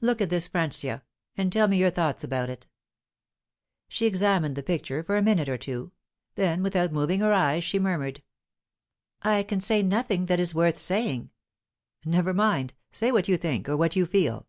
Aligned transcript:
Look 0.00 0.20
at 0.20 0.30
this 0.30 0.46
Francia, 0.46 1.02
and 1.36 1.52
tell 1.52 1.66
me 1.66 1.76
your 1.78 1.90
thoughts 1.90 2.22
about 2.22 2.48
it." 2.48 2.68
She 3.88 4.06
examined 4.06 4.54
the 4.54 4.62
picture 4.62 5.02
for 5.02 5.16
a 5.16 5.22
minute 5.22 5.48
or 5.48 5.58
two. 5.58 5.90
Then, 6.36 6.62
without 6.62 6.92
moving 6.92 7.18
her 7.18 7.32
eyes, 7.32 7.64
she 7.64 7.80
murmured: 7.80 8.22
"I 9.22 9.42
can 9.42 9.60
say 9.60 9.82
nothing 9.82 10.26
that 10.26 10.38
is 10.38 10.54
worth 10.54 10.78
saying." 10.78 11.30
"Never 12.04 12.32
mind. 12.32 12.74
Say 12.92 13.10
what 13.10 13.26
you 13.26 13.36
think, 13.36 13.68
or 13.68 13.76
what 13.76 13.96
you 13.96 14.06
feel." 14.06 14.46